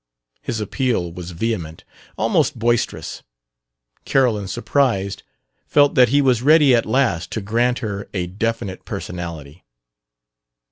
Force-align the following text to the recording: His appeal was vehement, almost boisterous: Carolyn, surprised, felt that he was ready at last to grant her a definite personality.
His 0.41 0.59
appeal 0.59 1.11
was 1.13 1.29
vehement, 1.29 1.83
almost 2.17 2.57
boisterous: 2.57 3.21
Carolyn, 4.03 4.47
surprised, 4.47 5.21
felt 5.67 5.93
that 5.93 6.09
he 6.09 6.23
was 6.23 6.41
ready 6.41 6.73
at 6.73 6.87
last 6.87 7.29
to 7.33 7.39
grant 7.39 7.77
her 7.85 8.09
a 8.11 8.25
definite 8.25 8.83
personality. 8.83 9.63